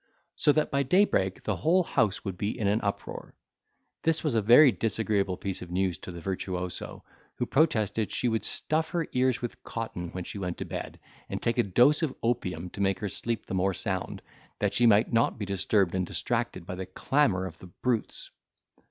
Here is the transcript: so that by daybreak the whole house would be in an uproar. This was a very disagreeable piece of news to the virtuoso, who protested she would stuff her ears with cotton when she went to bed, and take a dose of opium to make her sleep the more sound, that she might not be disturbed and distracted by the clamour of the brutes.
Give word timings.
so 0.35 0.51
that 0.51 0.71
by 0.71 0.81
daybreak 0.81 1.43
the 1.43 1.57
whole 1.57 1.83
house 1.83 2.25
would 2.25 2.35
be 2.35 2.57
in 2.57 2.65
an 2.67 2.81
uproar. 2.81 3.35
This 4.01 4.23
was 4.23 4.33
a 4.33 4.41
very 4.41 4.71
disagreeable 4.71 5.37
piece 5.37 5.61
of 5.61 5.69
news 5.69 5.95
to 5.99 6.11
the 6.11 6.19
virtuoso, 6.19 7.03
who 7.35 7.45
protested 7.45 8.11
she 8.11 8.27
would 8.27 8.43
stuff 8.43 8.89
her 8.89 9.05
ears 9.11 9.43
with 9.43 9.61
cotton 9.63 10.09
when 10.13 10.23
she 10.23 10.39
went 10.39 10.57
to 10.57 10.65
bed, 10.65 10.99
and 11.29 11.39
take 11.39 11.59
a 11.59 11.63
dose 11.63 12.01
of 12.01 12.15
opium 12.23 12.71
to 12.71 12.81
make 12.81 12.97
her 12.97 13.09
sleep 13.09 13.45
the 13.45 13.53
more 13.53 13.75
sound, 13.75 14.23
that 14.57 14.73
she 14.73 14.87
might 14.87 15.13
not 15.13 15.37
be 15.37 15.45
disturbed 15.45 15.93
and 15.93 16.07
distracted 16.07 16.65
by 16.65 16.73
the 16.73 16.87
clamour 16.87 17.45
of 17.45 17.59
the 17.59 17.67
brutes. 17.67 18.31